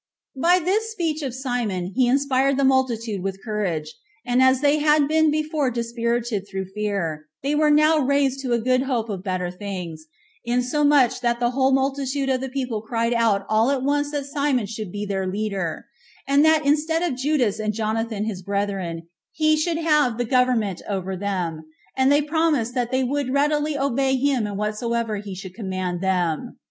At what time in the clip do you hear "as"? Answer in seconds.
4.41-4.61